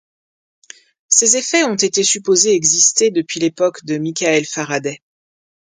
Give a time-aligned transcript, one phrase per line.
[1.09, 4.99] Ces effets ont été supposés exister depuis l'époque de Michael Faraday.